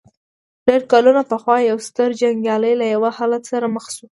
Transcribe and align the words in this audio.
ډېر 0.67 0.81
کلونه 0.91 1.21
پخوا 1.31 1.57
يو 1.69 1.77
ستر 1.87 2.09
جنګيالی 2.21 2.73
له 2.81 2.85
يوه 2.93 3.09
حالت 3.17 3.43
سره 3.51 3.65
مخ 3.75 3.85
شو. 3.95 4.05